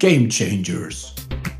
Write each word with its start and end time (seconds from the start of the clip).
Game 0.00 0.30
Changers. 0.30 1.12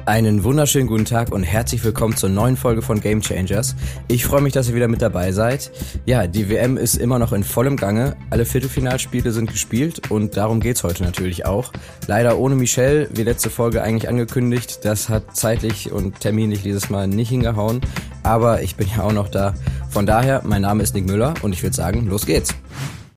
Einen 0.07 0.45
wunderschönen 0.45 0.87
guten 0.87 1.05
Tag 1.05 1.31
und 1.31 1.43
herzlich 1.43 1.85
willkommen 1.85 2.17
zur 2.17 2.31
neuen 2.31 2.57
Folge 2.57 2.81
von 2.81 2.99
Game 2.99 3.21
Changers. 3.21 3.77
Ich 4.09 4.25
freue 4.25 4.41
mich, 4.41 4.55
dass 4.55 4.71
ihr 4.71 4.75
wieder 4.75 4.89
mit 4.89 5.03
dabei 5.03 5.31
seid. 5.33 5.71
Ja, 6.07 6.27
die 6.27 6.49
WM 6.49 6.79
ist 6.79 6.95
immer 6.95 7.19
noch 7.19 7.35
in 7.35 7.45
vollem 7.45 7.77
Gange. 7.77 8.17
Alle 8.31 8.47
Viertelfinalspiele 8.47 9.31
sind 9.33 9.51
gespielt 9.51 10.11
und 10.11 10.39
darum 10.39 10.61
geht's 10.61 10.85
heute 10.85 11.03
natürlich 11.03 11.45
auch. 11.45 11.71
Leider 12.07 12.39
ohne 12.39 12.55
Michelle, 12.55 13.11
wie 13.13 13.25
letzte 13.25 13.51
Folge 13.51 13.83
eigentlich 13.83 14.09
angekündigt. 14.09 14.87
Das 14.87 15.11
hat 15.11 15.37
zeitlich 15.37 15.93
und 15.93 16.21
terminlich 16.21 16.63
dieses 16.63 16.89
Mal 16.89 17.09
nicht 17.09 17.29
hingehauen. 17.29 17.83
Aber 18.23 18.63
ich 18.63 18.75
bin 18.75 18.89
ja 18.89 19.03
auch 19.03 19.13
noch 19.13 19.29
da. 19.29 19.53
Von 19.91 20.07
daher, 20.07 20.41
mein 20.47 20.63
Name 20.63 20.83
ist 20.83 20.95
Nick 20.95 21.07
Müller 21.07 21.35
und 21.43 21.53
ich 21.53 21.63
würde 21.63 21.77
sagen, 21.77 22.07
los 22.07 22.25
geht's. 22.25 22.55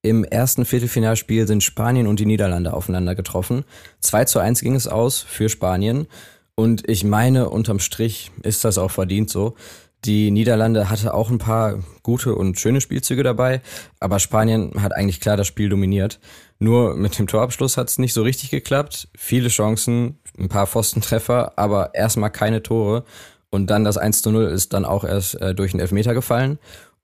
Im 0.05 0.25
ersten 0.25 0.65
Viertelfinalspiel 0.65 1.47
sind 1.47 1.63
Spanien 1.63 2.07
und 2.07 2.19
die 2.19 2.25
Niederlande 2.25 2.73
aufeinander 2.73 3.15
getroffen. 3.15 3.63
2 4.01 4.25
zu 4.25 4.39
1 4.39 4.59
ging 4.59 4.75
es 4.75 4.85
aus 4.85 5.21
für 5.21 5.47
Spanien. 5.47 6.07
Und 6.55 6.89
ich 6.89 7.05
meine, 7.05 7.49
unterm 7.49 7.79
Strich 7.79 8.29
ist 8.43 8.65
das 8.65 8.77
auch 8.77 8.91
verdient 8.91 9.29
so. 9.29 9.55
Die 10.03 10.29
Niederlande 10.29 10.89
hatte 10.89 11.13
auch 11.13 11.29
ein 11.29 11.37
paar 11.37 11.79
gute 12.03 12.35
und 12.35 12.59
schöne 12.59 12.81
Spielzüge 12.81 13.23
dabei, 13.23 13.61
aber 14.01 14.19
Spanien 14.19 14.73
hat 14.83 14.93
eigentlich 14.93 15.21
klar 15.21 15.37
das 15.37 15.47
Spiel 15.47 15.69
dominiert. 15.69 16.19
Nur 16.59 16.95
mit 16.95 17.17
dem 17.17 17.27
Torabschluss 17.27 17.77
hat 17.77 17.87
es 17.87 17.97
nicht 17.97 18.11
so 18.11 18.23
richtig 18.23 18.49
geklappt. 18.49 19.07
Viele 19.15 19.47
Chancen, 19.47 20.19
ein 20.37 20.49
paar 20.49 20.67
Pfostentreffer, 20.67 21.53
aber 21.57 21.95
erstmal 21.95 22.29
keine 22.29 22.61
Tore. 22.61 23.05
Und 23.49 23.67
dann 23.67 23.85
das 23.85 23.97
1 23.97 24.21
zu 24.21 24.31
0 24.31 24.47
ist 24.47 24.73
dann 24.73 24.83
auch 24.83 25.05
erst 25.05 25.39
äh, 25.39 25.55
durch 25.55 25.73
einen 25.73 25.79
Elfmeter 25.79 26.13
gefallen. 26.13 26.59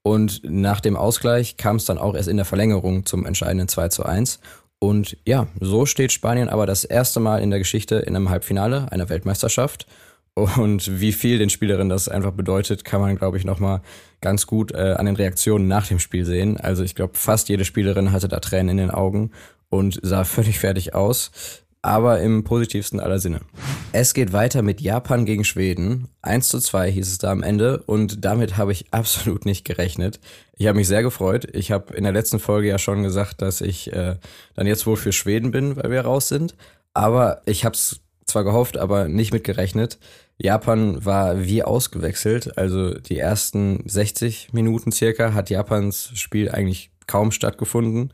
Und 0.10 0.42
nach 0.44 0.80
dem 0.80 0.96
Ausgleich 0.96 1.56
kam 1.56 1.76
es 1.76 1.86
dann 1.86 2.00
auch 2.00 2.16
erst 2.16 2.30
in 2.30 2.38
der 2.38 2.46
Verlängerung 2.46 3.06
zum 3.06 3.28
entscheidenden 3.28 3.68
2 3.68 3.90
zu 3.90 4.04
1. 4.08 4.40
Und 4.80 5.16
ja, 5.24 5.46
so 5.60 5.86
steht 5.86 6.12
Spanien 6.12 6.50
aber 6.50 6.66
das 6.66 6.84
erste 6.84 7.20
Mal 7.20 7.44
in 7.44 7.52
der 7.52 7.60
Geschichte 7.60 7.98
in 7.98 8.16
einem 8.16 8.32
Halbfinale 8.32 8.92
einer 8.92 9.08
Weltmeisterschaft. 9.10 9.86
Und 10.34 11.00
wie 11.00 11.12
viel 11.12 11.38
den 11.38 11.52
Spielerinnen 11.52 11.90
das 11.90 12.10
einfach 12.10 12.32
bedeutet, 12.32 12.86
kann 12.86 13.02
man, 13.02 13.18
glaube 13.18 13.38
ich, 13.38 13.46
nochmal 13.46 13.82
ganz 14.20 14.48
gut 14.48 14.72
äh, 14.72 14.96
an 14.98 15.06
den 15.06 15.16
Reaktionen 15.16 15.68
nach 15.68 15.86
dem 15.86 16.00
Spiel 16.00 16.26
sehen. 16.26 16.58
Also 16.58 16.84
ich 16.84 16.96
glaube, 16.96 17.14
fast 17.14 17.48
jede 17.48 17.64
Spielerin 17.64 18.12
hatte 18.12 18.28
da 18.28 18.40
Tränen 18.40 18.70
in 18.70 18.78
den 18.78 18.92
Augen 18.92 19.30
und 19.70 20.00
sah 20.02 20.24
völlig 20.24 20.58
fertig 20.58 20.96
aus 20.96 21.30
aber 21.82 22.20
im 22.20 22.44
positivsten 22.44 23.00
aller 23.00 23.20
Sinne. 23.20 23.42
Es 23.92 24.14
geht 24.14 24.34
weiter 24.34 24.62
mit 24.62 24.82
Japan 24.82 25.26
gegen 25.26 25.46
Schweden. 25.46 26.10
1 26.22 26.50
zu 26.50 26.60
2 26.60 26.92
hieß 26.92 27.08
es 27.08 27.18
da 27.18 27.32
am 27.32 27.42
Ende 27.42 27.82
und 27.84 28.26
damit 28.26 28.58
habe 28.58 28.72
ich 28.72 28.86
absolut 28.92 29.46
nicht 29.46 29.66
gerechnet. 29.66 30.20
Ich 30.58 30.68
habe 30.68 30.78
mich 30.78 30.88
sehr 30.88 31.04
gefreut. 31.04 31.48
Ich 31.54 31.72
habe 31.72 31.94
in 31.96 32.04
der 32.04 32.14
letzten 32.14 32.40
Folge 32.40 32.68
ja 32.68 32.78
schon 32.78 33.04
gesagt, 33.04 33.42
dass 33.42 33.62
ich 33.62 33.94
äh, 33.94 34.16
dann 34.56 34.68
jetzt 34.68 34.86
wohl 34.86 34.98
für 34.98 35.12
Schweden 35.12 35.52
bin, 35.52 35.78
weil 35.78 35.92
wir 35.92 36.02
raus 36.02 36.28
sind. 36.28 36.56
Aber 36.94 37.42
ich 37.46 37.64
habe 37.64 37.76
es 37.76 38.02
zwar 38.26 38.44
gehofft, 38.44 38.78
aber 38.78 39.08
nicht 39.08 39.32
mitgerechnet. 39.32 40.00
Japan 40.38 41.04
war 41.04 41.44
wie 41.44 41.64
ausgewechselt. 41.64 42.58
Also 42.58 42.94
die 42.94 43.18
ersten 43.18 43.84
60 43.88 44.54
Minuten 44.54 44.92
circa 44.92 45.34
hat 45.34 45.50
Japans 45.50 46.12
Spiel 46.16 46.50
eigentlich 46.50 46.92
kaum 47.08 47.32
stattgefunden. 47.32 48.12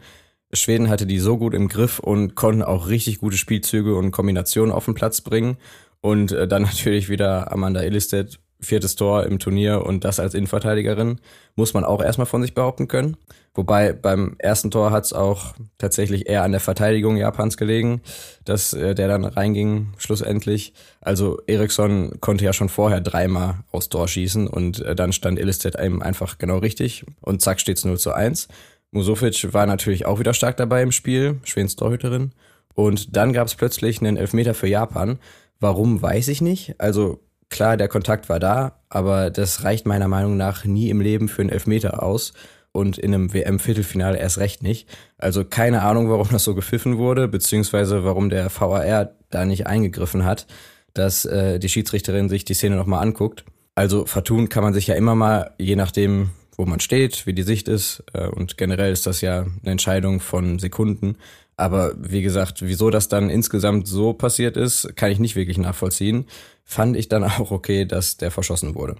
Schweden 0.55 0.89
hatte 0.89 1.05
die 1.05 1.19
so 1.19 1.37
gut 1.37 1.53
im 1.53 1.67
Griff 1.67 1.99
und 1.99 2.35
konnten 2.35 2.63
auch 2.63 2.87
richtig 2.87 3.19
gute 3.19 3.37
Spielzüge 3.37 3.95
und 3.95 4.11
Kombinationen 4.11 4.73
auf 4.73 4.85
den 4.85 4.93
Platz 4.93 5.21
bringen. 5.21 5.57
Und 6.01 6.31
äh, 6.31 6.47
dann 6.47 6.61
natürlich 6.63 7.09
wieder 7.09 7.51
Amanda 7.51 7.81
Illistedt, 7.81 8.39
viertes 8.59 8.95
Tor 8.95 9.25
im 9.25 9.39
Turnier 9.39 9.85
und 9.85 10.03
das 10.03 10.19
als 10.19 10.33
Innenverteidigerin, 10.33 11.19
muss 11.55 11.73
man 11.73 11.83
auch 11.83 12.01
erstmal 12.01 12.25
von 12.25 12.41
sich 12.41 12.53
behaupten 12.53 12.87
können. 12.87 13.17
Wobei 13.55 13.93
beim 13.93 14.35
ersten 14.37 14.69
Tor 14.69 14.91
hat 14.91 15.05
es 15.05 15.13
auch 15.13 15.53
tatsächlich 15.77 16.27
eher 16.27 16.43
an 16.43 16.51
der 16.51 16.59
Verteidigung 16.59 17.15
Japans 17.15 17.55
gelegen, 17.55 18.01
dass 18.43 18.73
äh, 18.73 18.93
der 18.93 19.07
dann 19.07 19.23
reinging 19.23 19.93
schlussendlich. 19.97 20.73
Also 20.99 21.39
Eriksson 21.47 22.19
konnte 22.19 22.43
ja 22.43 22.51
schon 22.51 22.67
vorher 22.67 22.99
dreimal 22.99 23.63
aus 23.71 23.87
Tor 23.87 24.09
schießen 24.09 24.47
und 24.47 24.81
äh, 24.81 24.93
dann 24.93 25.13
stand 25.13 25.39
Illistedt 25.39 25.79
eben 25.79 26.03
einfach 26.03 26.37
genau 26.37 26.57
richtig 26.57 27.05
und 27.21 27.41
zack 27.41 27.61
steht's 27.61 27.85
0 27.85 27.97
zu 27.97 28.11
1. 28.11 28.49
Musovic 28.91 29.53
war 29.53 29.65
natürlich 29.65 30.05
auch 30.05 30.19
wieder 30.19 30.33
stark 30.33 30.57
dabei 30.57 30.81
im 30.81 30.91
Spiel, 30.91 31.39
Schwedens 31.43 31.75
Torhüterin. 31.75 32.31
Und 32.73 33.15
dann 33.15 33.33
gab 33.33 33.47
es 33.47 33.55
plötzlich 33.55 34.01
einen 34.01 34.17
Elfmeter 34.17 34.53
für 34.53 34.67
Japan. 34.67 35.19
Warum, 35.59 36.01
weiß 36.01 36.27
ich 36.27 36.41
nicht. 36.41 36.75
Also 36.77 37.19
klar, 37.49 37.77
der 37.77 37.87
Kontakt 37.87 38.29
war 38.29 38.39
da, 38.39 38.79
aber 38.89 39.29
das 39.29 39.63
reicht 39.63 39.85
meiner 39.85 40.07
Meinung 40.07 40.37
nach 40.37 40.65
nie 40.65 40.89
im 40.89 41.01
Leben 41.01 41.29
für 41.29 41.41
einen 41.41 41.49
Elfmeter 41.49 42.03
aus 42.03 42.33
und 42.71 42.97
in 42.97 43.13
einem 43.13 43.33
WM-Viertelfinale 43.33 44.17
erst 44.17 44.37
recht 44.37 44.61
nicht. 44.61 44.89
Also 45.17 45.45
keine 45.45 45.81
Ahnung, 45.83 46.09
warum 46.09 46.27
das 46.31 46.43
so 46.43 46.55
gepfiffen 46.55 46.97
wurde, 46.97 47.29
beziehungsweise 47.29 48.03
warum 48.03 48.29
der 48.29 48.49
VAR 48.49 49.11
da 49.29 49.45
nicht 49.45 49.65
eingegriffen 49.67 50.25
hat, 50.25 50.45
dass 50.93 51.23
äh, 51.23 51.57
die 51.59 51.69
Schiedsrichterin 51.69 52.27
sich 52.27 52.43
die 52.43 52.53
Szene 52.53 52.75
nochmal 52.75 53.01
anguckt. 53.01 53.45
Also 53.75 54.05
vertun 54.05 54.49
kann 54.49 54.63
man 54.63 54.73
sich 54.73 54.87
ja 54.87 54.95
immer 54.95 55.15
mal, 55.15 55.51
je 55.57 55.77
nachdem, 55.77 56.31
wo 56.57 56.65
man 56.65 56.79
steht, 56.79 57.25
wie 57.25 57.33
die 57.33 57.43
Sicht 57.43 57.67
ist. 57.67 58.03
Äh, 58.13 58.27
und 58.27 58.57
generell 58.57 58.91
ist 58.91 59.05
das 59.05 59.21
ja 59.21 59.41
eine 59.41 59.71
Entscheidung 59.71 60.19
von 60.19 60.59
Sekunden. 60.59 61.17
Aber 61.57 61.93
wie 61.97 62.21
gesagt, 62.21 62.61
wieso 62.61 62.89
das 62.89 63.07
dann 63.07 63.29
insgesamt 63.29 63.87
so 63.87 64.13
passiert 64.13 64.57
ist, 64.57 64.95
kann 64.95 65.11
ich 65.11 65.19
nicht 65.19 65.35
wirklich 65.35 65.57
nachvollziehen. 65.57 66.25
Fand 66.63 66.97
ich 66.97 67.09
dann 67.09 67.23
auch 67.39 67.51
okay, 67.51 67.85
dass 67.85 68.17
der 68.17 68.31
verschossen 68.31 68.75
wurde. 68.75 68.97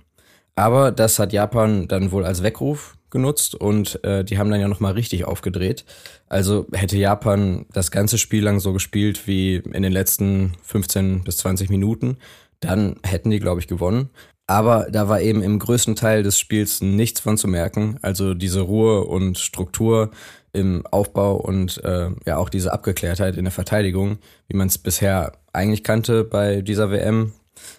Aber 0.55 0.91
das 0.91 1.19
hat 1.19 1.33
Japan 1.33 1.87
dann 1.87 2.11
wohl 2.11 2.25
als 2.25 2.41
Weckruf 2.41 2.95
genutzt 3.09 3.55
und 3.55 4.03
äh, 4.03 4.23
die 4.23 4.37
haben 4.37 4.49
dann 4.49 4.59
ja 4.59 4.67
nochmal 4.67 4.93
richtig 4.93 5.25
aufgedreht. 5.25 5.85
Also 6.27 6.65
hätte 6.73 6.97
Japan 6.97 7.65
das 7.73 7.91
ganze 7.91 8.17
Spiel 8.17 8.43
lang 8.43 8.59
so 8.59 8.73
gespielt 8.73 9.27
wie 9.27 9.55
in 9.55 9.83
den 9.83 9.91
letzten 9.91 10.53
15 10.63 11.23
bis 11.23 11.37
20 11.37 11.69
Minuten, 11.69 12.17
dann 12.61 12.97
hätten 13.03 13.29
die, 13.29 13.39
glaube 13.39 13.59
ich, 13.59 13.67
gewonnen. 13.67 14.09
Aber 14.47 14.87
da 14.91 15.09
war 15.09 15.21
eben 15.21 15.41
im 15.41 15.57
größten 15.57 15.95
Teil 15.95 16.21
des 16.21 16.37
Spiels 16.37 16.81
nichts 16.81 17.19
von 17.19 17.37
zu 17.37 17.47
merken. 17.47 17.97
Also 18.01 18.33
diese 18.33 18.61
Ruhe 18.61 19.05
und 19.05 19.39
Struktur 19.39 20.11
im 20.53 20.85
Aufbau 20.87 21.35
und 21.35 21.83
äh, 21.83 22.09
ja 22.25 22.37
auch 22.37 22.49
diese 22.49 22.71
Abgeklärtheit 22.71 23.37
in 23.37 23.45
der 23.45 23.51
Verteidigung, 23.51 24.19
wie 24.47 24.55
man 24.55 24.67
es 24.67 24.77
bisher 24.77 25.33
eigentlich 25.51 25.83
kannte 25.83 26.23
bei 26.23 26.61
dieser 26.61 26.91
WM. 26.91 27.33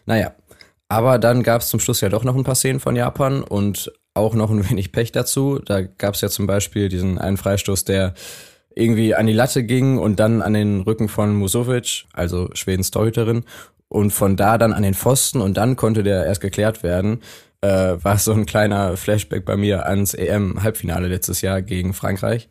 Naja, 0.05 0.35
aber 0.89 1.19
dann 1.19 1.43
gab 1.43 1.63
es 1.63 1.69
zum 1.69 1.81
Schluss 1.81 2.01
ja 2.01 2.09
doch 2.09 2.25
noch 2.25 2.37
ein 2.37 2.45
paar 2.45 2.55
Szenen 2.55 2.81
von 2.81 2.97
Japan 2.97 3.43
und 3.43 3.93
auch 4.15 4.35
noch 4.35 4.51
ein 4.51 4.69
wenig 4.69 4.93
Pech 4.93 5.13
dazu. 5.13 5.59
Da 5.65 5.83
gab 5.83 6.15
es 6.15 6.21
ja 6.21 6.29
zum 6.29 6.47
Beispiel 6.47 6.89
diesen 6.89 7.19
einen 7.19 7.37
Freistoß, 7.37 7.85
der 7.85 8.15
irgendwie 8.77 9.15
an 9.15 9.27
die 9.27 9.33
Latte 9.33 9.65
ging 9.65 9.99
und 9.99 10.21
dann 10.21 10.43
an 10.43 10.53
den 10.53 10.83
Rücken 10.83 11.09
von 11.09 11.35
Musovic, 11.35 12.05
also 12.13 12.51
Schwedens 12.53 12.91
Torhüterin 12.91 13.45
und 13.89 14.13
von 14.13 14.37
da 14.37 14.59
dann 14.59 14.73
an 14.73 14.83
den 14.83 14.95
Pfosten 14.95 15.41
und 15.41 15.57
dann 15.57 15.77
konnte 15.77 16.03
der 16.03 16.27
erst 16.27 16.41
geklärt 16.43 16.83
werden. 16.83 17.23
Äh, 17.63 17.97
war 18.03 18.19
so 18.19 18.33
ein 18.33 18.45
kleiner 18.45 18.97
Flashback 18.99 19.47
bei 19.47 19.57
mir 19.57 19.87
ans 19.87 20.13
EM-Halbfinale 20.13 21.09
letztes 21.09 21.41
Jahr 21.41 21.63
gegen 21.63 21.95
Frankreich. 21.95 22.49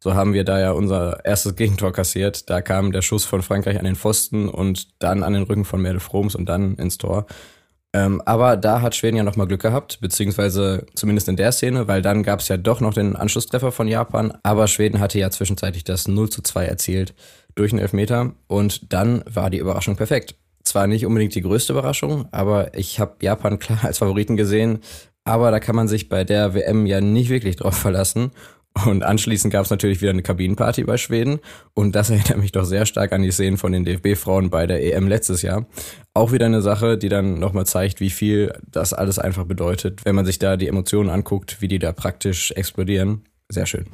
So 0.00 0.14
haben 0.14 0.32
wir 0.32 0.44
da 0.44 0.60
ja 0.60 0.72
unser 0.72 1.24
erstes 1.24 1.54
Gegentor 1.54 1.92
kassiert. 1.92 2.50
Da 2.50 2.60
kam 2.60 2.92
der 2.92 3.02
Schuss 3.02 3.24
von 3.24 3.42
Frankreich 3.42 3.78
an 3.78 3.84
den 3.84 3.96
Pfosten 3.96 4.48
und 4.48 4.88
dann 5.00 5.22
an 5.22 5.32
den 5.32 5.44
Rücken 5.44 5.64
von 5.64 5.80
Merle 5.80 6.00
Froms 6.00 6.34
und 6.34 6.48
dann 6.48 6.74
ins 6.74 6.98
Tor. 6.98 7.26
Ähm, 7.94 8.20
aber 8.26 8.56
da 8.56 8.82
hat 8.82 8.94
Schweden 8.94 9.16
ja 9.16 9.22
nochmal 9.22 9.46
Glück 9.46 9.62
gehabt, 9.62 10.00
beziehungsweise 10.00 10.84
zumindest 10.94 11.28
in 11.28 11.36
der 11.36 11.52
Szene, 11.52 11.88
weil 11.88 12.02
dann 12.02 12.22
gab 12.22 12.40
es 12.40 12.48
ja 12.48 12.58
doch 12.58 12.80
noch 12.80 12.92
den 12.92 13.16
Anschlusstreffer 13.16 13.72
von 13.72 13.88
Japan. 13.88 14.36
Aber 14.42 14.66
Schweden 14.68 15.00
hatte 15.00 15.18
ja 15.18 15.30
zwischenzeitlich 15.30 15.84
das 15.84 16.06
0 16.06 16.28
zu 16.28 16.42
2 16.42 16.66
erzielt 16.66 17.14
durch 17.54 17.72
einen 17.72 17.80
Elfmeter 17.80 18.32
und 18.46 18.92
dann 18.92 19.24
war 19.26 19.50
die 19.50 19.58
Überraschung 19.58 19.96
perfekt 19.96 20.34
zwar 20.68 20.86
nicht 20.86 21.06
unbedingt 21.06 21.34
die 21.34 21.42
größte 21.42 21.72
Überraschung, 21.72 22.28
aber 22.30 22.76
ich 22.76 23.00
habe 23.00 23.16
Japan 23.22 23.58
klar 23.58 23.84
als 23.84 23.98
Favoriten 23.98 24.36
gesehen. 24.36 24.80
Aber 25.24 25.50
da 25.50 25.60
kann 25.60 25.76
man 25.76 25.88
sich 25.88 26.08
bei 26.08 26.24
der 26.24 26.54
WM 26.54 26.86
ja 26.86 27.02
nicht 27.02 27.28
wirklich 27.28 27.56
drauf 27.56 27.76
verlassen. 27.76 28.30
Und 28.86 29.02
anschließend 29.02 29.52
gab 29.52 29.64
es 29.64 29.70
natürlich 29.70 30.00
wieder 30.00 30.10
eine 30.10 30.22
Kabinenparty 30.22 30.84
bei 30.84 30.96
Schweden. 30.96 31.40
Und 31.74 31.94
das 31.94 32.10
erinnert 32.10 32.38
mich 32.38 32.52
doch 32.52 32.64
sehr 32.64 32.86
stark 32.86 33.12
an 33.12 33.22
die 33.22 33.30
Szenen 33.30 33.58
von 33.58 33.72
den 33.72 33.84
DFB-Frauen 33.84 34.50
bei 34.50 34.66
der 34.66 34.82
EM 34.84 35.08
letztes 35.08 35.42
Jahr. 35.42 35.66
Auch 36.14 36.32
wieder 36.32 36.46
eine 36.46 36.62
Sache, 36.62 36.98
die 36.98 37.08
dann 37.08 37.38
nochmal 37.38 37.66
zeigt, 37.66 38.00
wie 38.00 38.10
viel 38.10 38.52
das 38.70 38.92
alles 38.92 39.18
einfach 39.18 39.44
bedeutet, 39.44 40.04
wenn 40.04 40.14
man 40.14 40.26
sich 40.26 40.38
da 40.38 40.56
die 40.56 40.68
Emotionen 40.68 41.10
anguckt, 41.10 41.60
wie 41.60 41.68
die 41.68 41.78
da 41.78 41.92
praktisch 41.92 42.50
explodieren. 42.52 43.22
Sehr 43.48 43.66
schön. 43.66 43.86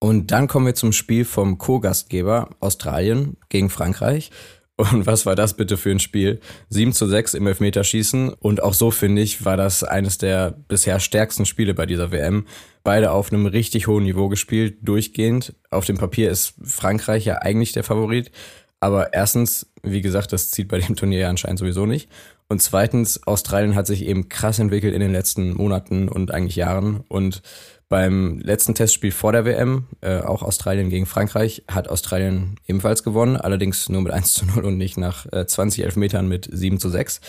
Und 0.00 0.30
dann 0.30 0.46
kommen 0.46 0.66
wir 0.66 0.74
zum 0.74 0.92
Spiel 0.92 1.24
vom 1.24 1.58
Co-Gastgeber 1.58 2.50
Australien 2.60 3.36
gegen 3.48 3.68
Frankreich. 3.68 4.30
Und 4.78 5.06
was 5.06 5.26
war 5.26 5.34
das 5.34 5.54
bitte 5.54 5.76
für 5.76 5.90
ein 5.90 5.98
Spiel? 5.98 6.38
7 6.70 6.92
zu 6.92 7.08
6 7.08 7.34
im 7.34 7.48
Elfmeterschießen. 7.48 8.28
Und 8.34 8.62
auch 8.62 8.74
so 8.74 8.92
finde 8.92 9.22
ich, 9.22 9.44
war 9.44 9.56
das 9.56 9.82
eines 9.82 10.18
der 10.18 10.52
bisher 10.68 11.00
stärksten 11.00 11.46
Spiele 11.46 11.74
bei 11.74 11.84
dieser 11.84 12.12
WM. 12.12 12.46
Beide 12.84 13.10
auf 13.10 13.32
einem 13.32 13.46
richtig 13.46 13.88
hohen 13.88 14.04
Niveau 14.04 14.28
gespielt, 14.28 14.78
durchgehend. 14.82 15.54
Auf 15.72 15.84
dem 15.84 15.98
Papier 15.98 16.30
ist 16.30 16.54
Frankreich 16.62 17.24
ja 17.24 17.38
eigentlich 17.38 17.72
der 17.72 17.82
Favorit. 17.82 18.30
Aber 18.78 19.12
erstens, 19.12 19.66
wie 19.82 20.00
gesagt, 20.00 20.32
das 20.32 20.52
zieht 20.52 20.68
bei 20.68 20.78
dem 20.78 20.94
Turnier 20.94 21.18
ja 21.18 21.28
anscheinend 21.28 21.58
sowieso 21.58 21.84
nicht. 21.84 22.08
Und 22.48 22.62
zweitens, 22.62 23.26
Australien 23.26 23.74
hat 23.74 23.88
sich 23.88 24.04
eben 24.04 24.28
krass 24.28 24.60
entwickelt 24.60 24.94
in 24.94 25.00
den 25.00 25.12
letzten 25.12 25.54
Monaten 25.54 26.08
und 26.08 26.32
eigentlich 26.32 26.54
Jahren. 26.54 27.00
Und 27.08 27.42
beim 27.88 28.38
letzten 28.40 28.74
Testspiel 28.74 29.12
vor 29.12 29.32
der 29.32 29.44
WM, 29.44 29.86
äh, 30.00 30.20
auch 30.20 30.42
Australien 30.42 30.90
gegen 30.90 31.06
Frankreich, 31.06 31.64
hat 31.68 31.88
Australien 31.88 32.56
ebenfalls 32.66 33.02
gewonnen, 33.02 33.36
allerdings 33.36 33.88
nur 33.88 34.02
mit 34.02 34.12
1 34.14 34.34
zu 34.34 34.46
0 34.46 34.64
und 34.64 34.76
nicht 34.76 34.98
nach 34.98 35.26
äh, 35.32 35.46
20 35.46 35.84
Elfmetern 35.84 36.28
mit 36.28 36.48
7 36.50 36.78
zu 36.78 36.88
6. 36.90 37.20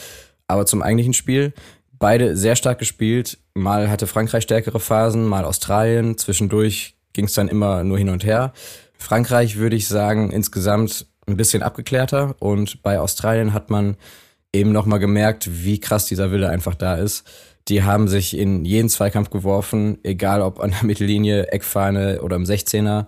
Aber 0.47 0.65
zum 0.65 0.81
eigentlichen 0.81 1.13
Spiel, 1.13 1.53
beide 1.97 2.35
sehr 2.35 2.55
stark 2.55 2.79
gespielt. 2.79 3.37
Mal 3.53 3.89
hatte 3.89 4.07
Frankreich 4.07 4.43
stärkere 4.43 4.79
Phasen, 4.79 5.25
mal 5.25 5.45
Australien. 5.45 6.17
Zwischendurch 6.17 6.95
ging 7.13 7.25
es 7.25 7.33
dann 7.33 7.47
immer 7.47 7.83
nur 7.83 7.97
hin 7.97 8.09
und 8.09 8.23
her. 8.23 8.53
Frankreich 8.97 9.57
würde 9.57 9.75
ich 9.75 9.87
sagen, 9.87 10.31
insgesamt 10.31 11.07
ein 11.27 11.37
bisschen 11.37 11.63
abgeklärter 11.63 12.35
und 12.39 12.81
bei 12.83 12.99
Australien 12.99 13.53
hat 13.53 13.69
man 13.69 13.95
eben 14.51 14.71
nochmal 14.71 14.99
gemerkt, 14.99 15.63
wie 15.63 15.79
krass 15.79 16.05
dieser 16.05 16.31
Wille 16.31 16.49
einfach 16.49 16.75
da 16.75 16.95
ist. 16.95 17.23
Die 17.69 17.83
haben 17.83 18.07
sich 18.07 18.35
in 18.35 18.65
jeden 18.65 18.89
Zweikampf 18.89 19.29
geworfen, 19.29 19.99
egal 20.03 20.41
ob 20.41 20.59
an 20.59 20.71
der 20.71 20.83
Mittellinie, 20.83 21.51
Eckfahne 21.51 22.21
oder 22.21 22.35
im 22.35 22.43
16er. 22.43 23.05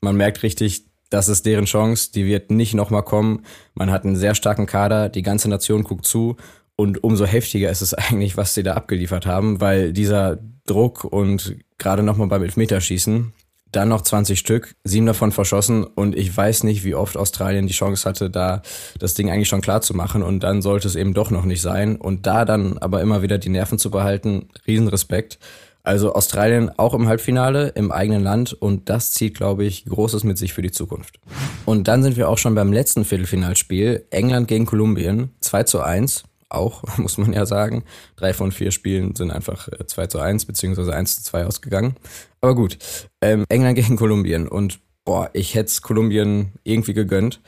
Man 0.00 0.16
merkt 0.16 0.42
richtig, 0.42 0.86
das 1.10 1.28
ist 1.28 1.44
deren 1.46 1.66
Chance, 1.66 2.12
die 2.12 2.26
wird 2.26 2.50
nicht 2.50 2.74
nochmal 2.74 3.02
kommen. 3.02 3.44
Man 3.74 3.90
hat 3.90 4.04
einen 4.04 4.16
sehr 4.16 4.34
starken 4.34 4.66
Kader, 4.66 5.08
die 5.08 5.22
ganze 5.22 5.48
Nation 5.48 5.84
guckt 5.84 6.06
zu 6.06 6.36
und 6.76 7.04
umso 7.04 7.26
heftiger 7.26 7.70
ist 7.70 7.82
es 7.82 7.94
eigentlich, 7.94 8.36
was 8.36 8.54
sie 8.54 8.62
da 8.62 8.74
abgeliefert 8.74 9.26
haben, 9.26 9.60
weil 9.60 9.92
dieser 9.92 10.38
Druck 10.66 11.04
und 11.04 11.56
gerade 11.78 12.02
nochmal 12.02 12.28
beim 12.28 12.42
Elfmeterschießen, 12.42 13.32
dann 13.72 13.88
noch 13.88 14.02
20 14.02 14.38
Stück, 14.38 14.74
sieben 14.84 15.06
davon 15.06 15.32
verschossen 15.32 15.84
und 15.84 16.16
ich 16.16 16.34
weiß 16.34 16.64
nicht, 16.64 16.84
wie 16.84 16.94
oft 16.94 17.16
Australien 17.16 17.66
die 17.66 17.72
Chance 17.72 18.08
hatte, 18.08 18.30
da 18.30 18.62
das 18.98 19.14
Ding 19.14 19.30
eigentlich 19.30 19.48
schon 19.48 19.60
klar 19.60 19.80
zu 19.80 19.94
machen 19.94 20.22
und 20.22 20.40
dann 20.40 20.62
sollte 20.62 20.86
es 20.86 20.94
eben 20.94 21.14
doch 21.14 21.30
noch 21.30 21.44
nicht 21.44 21.62
sein 21.62 21.96
und 21.96 22.26
da 22.26 22.44
dann 22.44 22.78
aber 22.78 23.00
immer 23.00 23.22
wieder 23.22 23.38
die 23.38 23.48
Nerven 23.48 23.78
zu 23.78 23.90
behalten, 23.90 24.48
Riesenrespekt. 24.66 25.38
Also 25.84 26.14
Australien 26.14 26.70
auch 26.78 26.94
im 26.94 27.08
Halbfinale 27.08 27.70
im 27.70 27.90
eigenen 27.90 28.22
Land 28.22 28.52
und 28.52 28.88
das 28.88 29.10
zieht, 29.10 29.34
glaube 29.34 29.64
ich, 29.64 29.84
Großes 29.84 30.22
mit 30.22 30.38
sich 30.38 30.52
für 30.52 30.62
die 30.62 30.70
Zukunft. 30.70 31.18
Und 31.64 31.88
dann 31.88 32.04
sind 32.04 32.16
wir 32.16 32.28
auch 32.28 32.38
schon 32.38 32.54
beim 32.54 32.72
letzten 32.72 33.04
Viertelfinalspiel, 33.04 34.06
England 34.10 34.46
gegen 34.46 34.64
Kolumbien, 34.64 35.30
2 35.40 35.64
zu 35.64 35.80
1 35.80 36.22
auch, 36.54 36.82
muss 36.98 37.18
man 37.18 37.32
ja 37.32 37.46
sagen. 37.46 37.84
Drei 38.16 38.32
von 38.32 38.52
vier 38.52 38.70
Spielen 38.70 39.14
sind 39.14 39.30
einfach 39.30 39.68
2 39.86 40.02
äh, 40.02 40.08
zu 40.08 40.18
1 40.18 40.46
beziehungsweise 40.46 40.94
1 40.94 41.16
zu 41.16 41.22
2 41.24 41.46
ausgegangen. 41.46 41.96
Aber 42.40 42.54
gut, 42.54 42.78
ähm, 43.20 43.44
England 43.48 43.76
gegen 43.76 43.96
Kolumbien 43.96 44.48
und 44.48 44.80
boah, 45.04 45.30
ich 45.32 45.54
hätte 45.54 45.68
es 45.68 45.82
Kolumbien 45.82 46.52
irgendwie 46.64 46.94
gegönnt. 46.94 47.40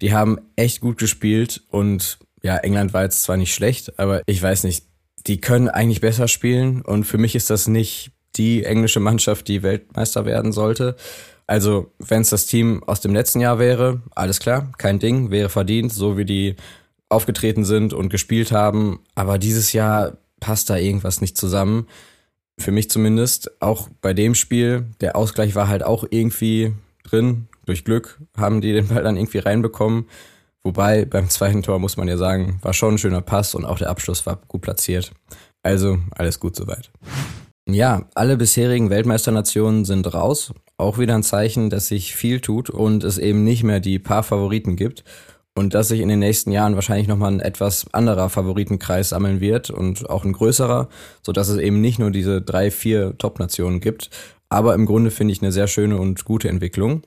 Die 0.00 0.12
haben 0.12 0.38
echt 0.56 0.80
gut 0.80 0.98
gespielt 0.98 1.62
und 1.70 2.18
ja, 2.42 2.56
England 2.58 2.92
war 2.92 3.04
jetzt 3.04 3.22
zwar 3.22 3.36
nicht 3.36 3.54
schlecht, 3.54 3.98
aber 3.98 4.22
ich 4.26 4.42
weiß 4.42 4.64
nicht, 4.64 4.84
die 5.26 5.40
können 5.40 5.68
eigentlich 5.68 6.00
besser 6.00 6.28
spielen 6.28 6.82
und 6.82 7.04
für 7.04 7.18
mich 7.18 7.34
ist 7.34 7.50
das 7.50 7.66
nicht 7.66 8.12
die 8.36 8.64
englische 8.64 9.00
Mannschaft, 9.00 9.48
die 9.48 9.62
Weltmeister 9.62 10.24
werden 10.26 10.52
sollte. 10.52 10.96
Also, 11.46 11.92
wenn 11.98 12.22
es 12.22 12.30
das 12.30 12.46
Team 12.46 12.82
aus 12.84 13.00
dem 13.00 13.14
letzten 13.14 13.40
Jahr 13.40 13.58
wäre, 13.58 14.02
alles 14.14 14.40
klar, 14.40 14.72
kein 14.78 14.98
Ding, 14.98 15.30
wäre 15.30 15.48
verdient, 15.48 15.92
so 15.92 16.16
wie 16.16 16.24
die 16.24 16.56
aufgetreten 17.08 17.64
sind 17.64 17.92
und 17.92 18.08
gespielt 18.08 18.52
haben. 18.52 19.00
Aber 19.14 19.38
dieses 19.38 19.72
Jahr 19.72 20.16
passt 20.40 20.70
da 20.70 20.76
irgendwas 20.76 21.20
nicht 21.20 21.36
zusammen. 21.36 21.86
Für 22.58 22.72
mich 22.72 22.90
zumindest. 22.90 23.60
Auch 23.60 23.88
bei 24.00 24.14
dem 24.14 24.34
Spiel. 24.34 24.86
Der 25.00 25.16
Ausgleich 25.16 25.54
war 25.54 25.68
halt 25.68 25.82
auch 25.82 26.04
irgendwie 26.10 26.72
drin. 27.04 27.48
Durch 27.64 27.84
Glück 27.84 28.18
haben 28.36 28.60
die 28.60 28.72
den 28.72 28.88
Ball 28.88 29.02
dann 29.02 29.16
irgendwie 29.16 29.38
reinbekommen. 29.38 30.06
Wobei 30.62 31.04
beim 31.04 31.28
zweiten 31.30 31.62
Tor 31.62 31.78
muss 31.78 31.96
man 31.96 32.08
ja 32.08 32.16
sagen, 32.16 32.58
war 32.62 32.72
schon 32.72 32.94
ein 32.94 32.98
schöner 32.98 33.20
Pass 33.20 33.54
und 33.54 33.64
auch 33.64 33.78
der 33.78 33.90
Abschluss 33.90 34.26
war 34.26 34.40
gut 34.48 34.62
platziert. 34.62 35.12
Also 35.62 35.98
alles 36.10 36.40
gut 36.40 36.56
soweit. 36.56 36.90
Ja, 37.68 38.08
alle 38.14 38.36
bisherigen 38.36 38.90
Weltmeisternationen 38.90 39.84
sind 39.84 40.12
raus. 40.12 40.52
Auch 40.76 40.98
wieder 40.98 41.14
ein 41.14 41.22
Zeichen, 41.22 41.70
dass 41.70 41.88
sich 41.88 42.14
viel 42.14 42.40
tut 42.40 42.70
und 42.70 43.04
es 43.04 43.18
eben 43.18 43.44
nicht 43.44 43.64
mehr 43.64 43.80
die 43.80 43.98
paar 43.98 44.22
Favoriten 44.22 44.76
gibt 44.76 45.04
und 45.56 45.72
dass 45.72 45.88
sich 45.88 46.00
in 46.00 46.08
den 46.08 46.18
nächsten 46.18 46.52
Jahren 46.52 46.74
wahrscheinlich 46.74 47.08
nochmal 47.08 47.32
ein 47.32 47.40
etwas 47.40 47.92
anderer 47.92 48.28
Favoritenkreis 48.28 49.08
sammeln 49.08 49.40
wird 49.40 49.70
und 49.70 50.08
auch 50.08 50.24
ein 50.24 50.34
größerer, 50.34 50.88
so 51.22 51.32
dass 51.32 51.48
es 51.48 51.56
eben 51.56 51.80
nicht 51.80 51.98
nur 51.98 52.10
diese 52.10 52.42
drei, 52.42 52.70
vier 52.70 53.16
Top-Nationen 53.16 53.80
gibt. 53.80 54.10
Aber 54.50 54.74
im 54.74 54.84
Grunde 54.84 55.10
finde 55.10 55.32
ich 55.32 55.42
eine 55.42 55.52
sehr 55.52 55.66
schöne 55.66 55.96
und 55.96 56.24
gute 56.24 56.48
Entwicklung. 56.48 57.02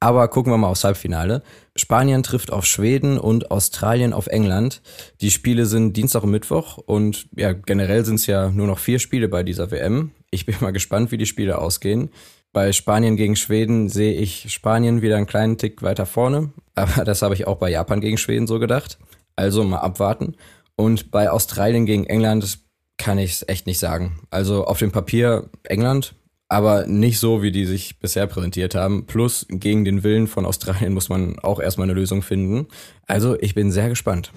Aber 0.00 0.26
gucken 0.28 0.52
wir 0.52 0.56
mal 0.56 0.68
aufs 0.68 0.82
Halbfinale. 0.82 1.42
Spanien 1.76 2.22
trifft 2.22 2.50
auf 2.52 2.64
Schweden 2.66 3.18
und 3.18 3.50
Australien 3.50 4.14
auf 4.14 4.26
England. 4.26 4.82
Die 5.20 5.30
Spiele 5.30 5.66
sind 5.66 5.96
Dienstag 5.96 6.24
und 6.24 6.30
Mittwoch 6.30 6.78
und 6.78 7.28
ja, 7.36 7.52
generell 7.52 8.04
sind 8.04 8.16
es 8.16 8.26
ja 8.26 8.50
nur 8.50 8.66
noch 8.66 8.78
vier 8.78 8.98
Spiele 8.98 9.28
bei 9.28 9.42
dieser 9.42 9.70
WM. 9.70 10.10
Ich 10.30 10.44
bin 10.44 10.56
mal 10.60 10.72
gespannt, 10.72 11.12
wie 11.12 11.18
die 11.18 11.26
Spiele 11.26 11.58
ausgehen. 11.58 12.10
Bei 12.52 12.72
Spanien 12.72 13.16
gegen 13.16 13.36
Schweden 13.36 13.88
sehe 13.88 14.14
ich 14.14 14.52
Spanien 14.52 15.02
wieder 15.02 15.16
einen 15.16 15.26
kleinen 15.26 15.56
Tick 15.56 15.82
weiter 15.82 16.04
vorne, 16.04 16.52
aber 16.74 17.04
das 17.04 17.22
habe 17.22 17.34
ich 17.34 17.46
auch 17.46 17.56
bei 17.56 17.70
Japan 17.70 18.00
gegen 18.00 18.18
Schweden 18.18 18.46
so 18.46 18.58
gedacht. 18.58 18.98
Also 19.36 19.64
mal 19.64 19.78
abwarten. 19.78 20.36
Und 20.76 21.10
bei 21.10 21.30
Australien 21.30 21.86
gegen 21.86 22.04
England 22.06 22.58
kann 22.96 23.18
ich 23.18 23.32
es 23.32 23.48
echt 23.48 23.66
nicht 23.66 23.78
sagen. 23.78 24.20
Also 24.30 24.64
auf 24.64 24.78
dem 24.78 24.90
Papier 24.90 25.48
England, 25.62 26.14
aber 26.48 26.86
nicht 26.86 27.20
so, 27.20 27.42
wie 27.42 27.52
die 27.52 27.64
sich 27.64 28.00
bisher 28.00 28.26
präsentiert 28.26 28.74
haben. 28.74 29.06
Plus 29.06 29.46
gegen 29.48 29.84
den 29.84 30.02
Willen 30.02 30.26
von 30.26 30.44
Australien 30.44 30.92
muss 30.92 31.08
man 31.08 31.38
auch 31.38 31.60
erstmal 31.60 31.86
eine 31.86 31.94
Lösung 31.94 32.22
finden. 32.22 32.66
Also 33.06 33.38
ich 33.40 33.54
bin 33.54 33.70
sehr 33.70 33.88
gespannt. 33.88 34.32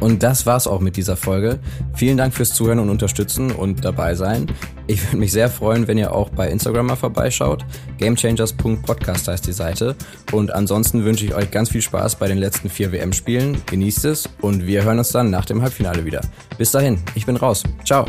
Und 0.00 0.22
das 0.22 0.46
war's 0.46 0.66
auch 0.66 0.80
mit 0.80 0.96
dieser 0.96 1.16
Folge. 1.16 1.58
Vielen 1.94 2.16
Dank 2.16 2.34
fürs 2.34 2.54
Zuhören 2.54 2.78
und 2.78 2.90
Unterstützen 2.90 3.50
und 3.50 3.84
dabei 3.84 4.14
sein. 4.14 4.46
Ich 4.86 5.02
würde 5.04 5.16
mich 5.16 5.32
sehr 5.32 5.48
freuen, 5.48 5.88
wenn 5.88 5.98
ihr 5.98 6.12
auch 6.12 6.28
bei 6.30 6.48
Instagram 6.48 6.86
mal 6.86 6.96
vorbeischaut. 6.96 7.64
Gamechangers.podcast 7.98 9.28
heißt 9.28 9.46
die 9.46 9.52
Seite. 9.52 9.96
Und 10.32 10.52
ansonsten 10.52 11.04
wünsche 11.04 11.24
ich 11.24 11.34
euch 11.34 11.50
ganz 11.50 11.70
viel 11.70 11.82
Spaß 11.82 12.16
bei 12.16 12.28
den 12.28 12.38
letzten 12.38 12.68
vier 12.68 12.92
WM-Spielen. 12.92 13.62
Genießt 13.66 14.04
es 14.04 14.28
und 14.40 14.66
wir 14.66 14.84
hören 14.84 14.98
uns 14.98 15.10
dann 15.10 15.30
nach 15.30 15.44
dem 15.44 15.62
Halbfinale 15.62 16.04
wieder. 16.04 16.20
Bis 16.58 16.70
dahin, 16.70 16.98
ich 17.14 17.26
bin 17.26 17.36
raus. 17.36 17.62
Ciao. 17.84 18.06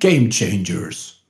Game 0.00 0.30
Changers 0.30 1.21